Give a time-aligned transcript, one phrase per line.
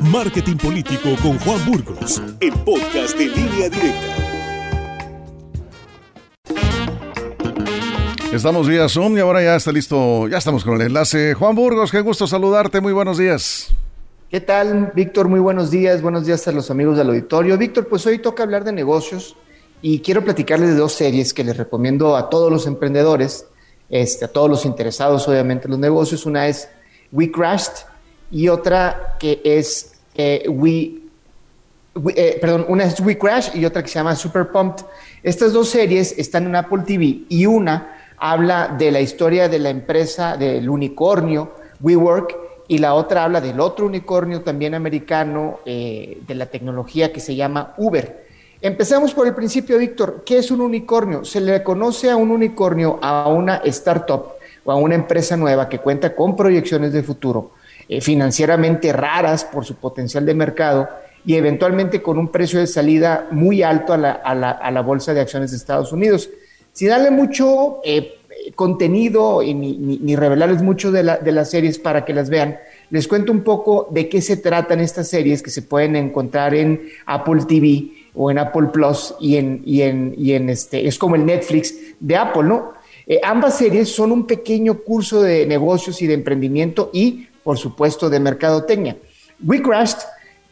[0.00, 4.16] Marketing Político con Juan Burgos, el podcast de línea directa.
[8.32, 11.34] Estamos vía Zoom y ahora ya está listo, ya estamos con el enlace.
[11.34, 13.68] Juan Burgos, qué gusto saludarte, muy buenos días.
[14.30, 15.28] ¿Qué tal, Víctor?
[15.28, 17.58] Muy buenos días, buenos días a los amigos del auditorio.
[17.58, 19.36] Víctor, pues hoy toca hablar de negocios
[19.82, 23.46] y quiero platicarles de dos series que les recomiendo a todos los emprendedores,
[23.90, 26.24] este, a todos los interesados obviamente en los negocios.
[26.24, 26.70] Una es
[27.12, 27.89] We Crashed
[28.30, 31.00] y otra que es eh, We,
[32.14, 34.84] eh, perdón, una es We Crash y otra que se llama Super Pumped.
[35.22, 39.70] Estas dos series están en Apple TV y una habla de la historia de la
[39.70, 42.36] empresa del unicornio WeWork
[42.68, 47.34] y la otra habla del otro unicornio también americano eh, de la tecnología que se
[47.34, 48.28] llama Uber.
[48.62, 50.22] Empecemos por el principio, Víctor.
[50.24, 51.24] ¿Qué es un unicornio?
[51.24, 55.78] Se le conoce a un unicornio a una startup o a una empresa nueva que
[55.78, 57.52] cuenta con proyecciones de futuro,
[57.92, 60.88] eh, financieramente raras por su potencial de mercado
[61.26, 64.80] y eventualmente con un precio de salida muy alto a la, a la, a la
[64.80, 66.30] bolsa de acciones de Estados Unidos.
[66.72, 68.20] Si darle mucho eh,
[68.54, 72.58] contenido y ni, ni, revelarles mucho de, la, de, las series para que las vean,
[72.90, 76.90] les cuento un poco de qué se tratan estas series que se pueden encontrar en
[77.06, 81.16] Apple TV o en Apple Plus y en, y en, y en este, es como
[81.16, 82.72] el Netflix de Apple, ¿no?
[83.08, 88.10] Eh, ambas series son un pequeño curso de negocios y de emprendimiento y, por supuesto,
[88.10, 88.96] de mercadotecnia.
[89.44, 89.98] We Crashed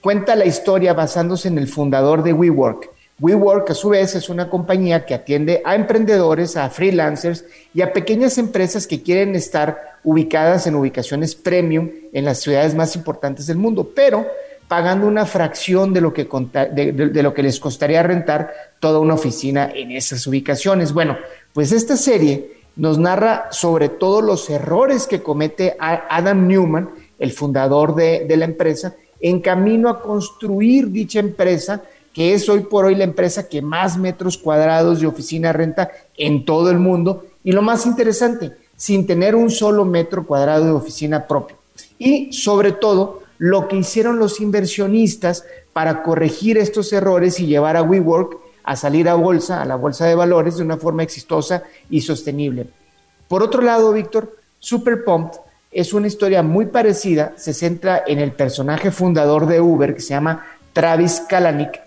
[0.00, 4.50] cuenta la historia basándose en el fundador de WeWork, WeWork, a su vez, es una
[4.50, 10.66] compañía que atiende a emprendedores, a freelancers y a pequeñas empresas que quieren estar ubicadas
[10.66, 14.26] en ubicaciones premium en las ciudades más importantes del mundo, pero
[14.68, 19.70] pagando una fracción de lo que, de lo que les costaría rentar toda una oficina
[19.74, 20.92] en esas ubicaciones.
[20.92, 21.16] Bueno,
[21.54, 27.94] pues esta serie nos narra sobre todo los errores que comete Adam Newman, el fundador
[27.94, 31.82] de, la empresa, en camino a construir dicha empresa
[32.12, 36.46] que es hoy por hoy la empresa que más metros cuadrados de oficina renta en
[36.46, 41.26] todo el mundo y lo más interesante, sin tener un solo metro cuadrado de oficina
[41.26, 41.58] propio.
[41.98, 45.44] Y sobre todo, lo que hicieron los inversionistas
[45.74, 50.06] para corregir estos errores y llevar a WeWork a salir a bolsa, a la bolsa
[50.06, 52.66] de valores, de una forma exitosa y sostenible.
[53.28, 55.38] Por otro lado, Víctor, Super Pumped
[55.70, 60.10] es una historia muy parecida, se centra en el personaje fundador de Uber que se
[60.10, 61.80] llama Travis Kalanick,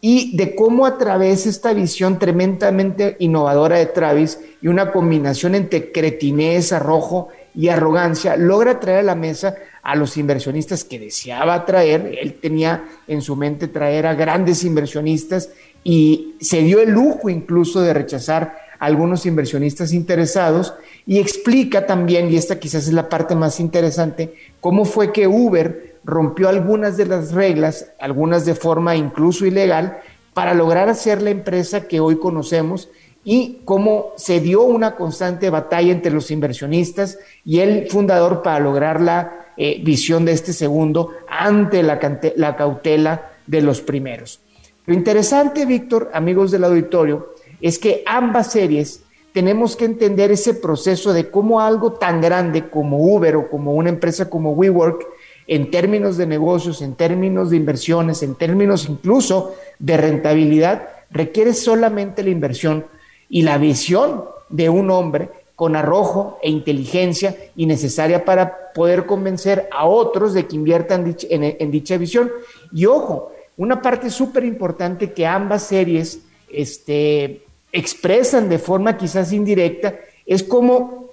[0.00, 5.54] y de cómo a través de esta visión tremendamente innovadora de Travis y una combinación
[5.54, 11.64] entre cretinez, arrojo y arrogancia, logra traer a la mesa a los inversionistas que deseaba
[11.64, 12.14] traer.
[12.20, 15.48] Él tenía en su mente traer a grandes inversionistas
[15.82, 20.74] y se dio el lujo incluso de rechazar a algunos inversionistas interesados
[21.06, 25.96] y explica también, y esta quizás es la parte más interesante, cómo fue que Uber
[26.04, 29.98] rompió algunas de las reglas, algunas de forma incluso ilegal,
[30.34, 32.90] para lograr hacer la empresa que hoy conocemos
[33.28, 39.00] y cómo se dio una constante batalla entre los inversionistas y el fundador para lograr
[39.00, 41.98] la eh, visión de este segundo ante la,
[42.36, 44.38] la cautela de los primeros.
[44.86, 51.12] Lo interesante, Víctor, amigos del auditorio, es que ambas series tenemos que entender ese proceso
[51.12, 55.04] de cómo algo tan grande como Uber o como una empresa como WeWork
[55.48, 62.22] en términos de negocios, en términos de inversiones, en términos incluso de rentabilidad, requiere solamente
[62.22, 62.86] la inversión
[63.28, 69.68] y la visión de un hombre con arrojo e inteligencia y necesaria para poder convencer
[69.72, 72.30] a otros de que inviertan en, dicha visión.
[72.72, 76.20] Y ojo, una parte súper importante que ambas series
[76.50, 77.42] este,
[77.72, 79.94] expresan de forma quizás indirecta
[80.26, 81.06] es cómo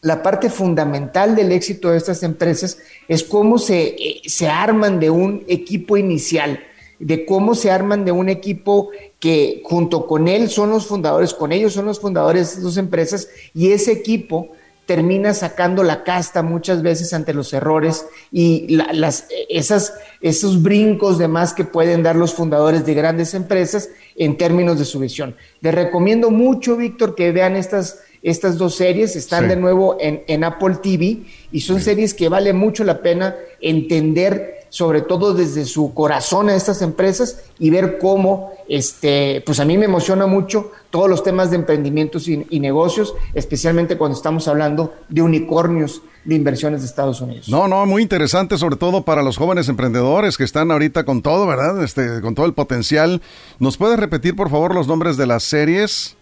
[0.00, 5.08] la parte fundamental del éxito de estas empresas es cómo se, eh, se, arman de
[5.08, 6.60] un equipo inicial,
[6.98, 11.52] de cómo se arman de un equipo que junto con él son los fundadores, con
[11.52, 14.50] ellos son los fundadores de dos empresas y ese equipo
[14.86, 21.18] termina sacando la casta muchas veces ante los errores y la, las, esas, esos brincos
[21.18, 25.36] de más que pueden dar los fundadores de grandes empresas en términos de su visión.
[25.60, 29.48] Les recomiendo mucho, Víctor, que vean estas estas dos series están sí.
[29.50, 31.18] de nuevo en, en, Apple TV
[31.52, 31.84] y son sí.
[31.84, 37.38] series que vale mucho la pena entender, sobre todo desde su corazón a estas empresas
[37.60, 42.26] y ver cómo, este, pues a mí me emociona mucho todos los temas de emprendimientos
[42.26, 47.48] y, y negocios, especialmente cuando estamos hablando de unicornios de inversiones de Estados Unidos.
[47.48, 51.46] No, no, muy interesante, sobre todo para los jóvenes emprendedores que están ahorita con todo,
[51.46, 51.80] ¿verdad?
[51.84, 53.22] Este, con todo el potencial.
[53.60, 56.16] ¿Nos puedes repetir, por favor, los nombres de las series?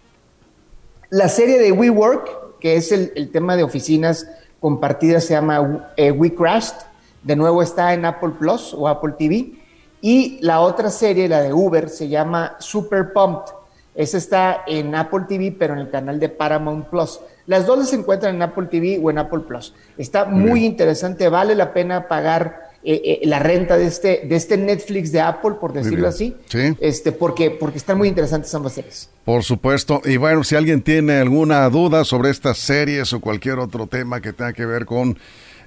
[1.09, 4.27] La serie de WeWork, que es el, el tema de oficinas
[4.59, 6.92] compartidas, se llama eh, We Crashed.
[7.23, 9.53] De nuevo está en Apple Plus o Apple TV.
[10.01, 13.53] Y la otra serie, la de Uber, se llama Super Pumped.
[13.95, 17.19] Esa está en Apple TV, pero en el canal de Paramount Plus.
[17.45, 19.73] Las dos se encuentran en Apple TV o en Apple Plus.
[19.97, 24.57] Está muy interesante, vale la pena pagar eh, eh, la renta de este, de este
[24.57, 26.75] Netflix de Apple, por decirlo así, Sí.
[26.81, 29.09] este, porque, porque están muy interesantes ambas series.
[29.23, 30.01] Por supuesto.
[30.03, 34.33] Y bueno, si alguien tiene alguna duda sobre estas series o cualquier otro tema que
[34.33, 35.17] tenga que ver con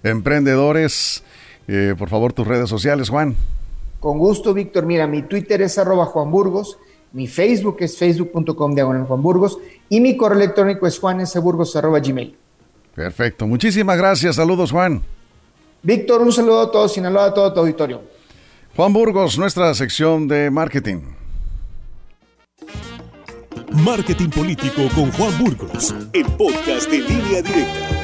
[0.02, 1.22] emprendedores,
[1.68, 3.36] eh, por favor, tus redes sociales, Juan.
[4.00, 4.86] Con gusto, Víctor.
[4.86, 6.78] Mira, mi Twitter es arroba Juan Burgos,
[7.12, 9.58] mi Facebook es facebook.com diagonal Juan Burgos
[9.88, 12.36] y mi correo electrónico es juanesburgos arroba gmail.
[12.94, 13.46] Perfecto.
[13.46, 14.36] Muchísimas gracias.
[14.36, 15.02] Saludos, Juan.
[15.82, 18.02] Víctor, un saludo a todos, Sinaloa, a todo tu auditorio.
[18.74, 21.02] Juan Burgos, nuestra sección de marketing.
[23.72, 27.95] Marketing Político con Juan Burgos, el podcast de línea directa.